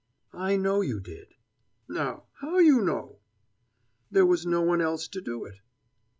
[0.33, 1.35] "I know you did."
[1.87, 3.19] "Now, how you know?"
[4.09, 5.59] "There was no one else to do it!"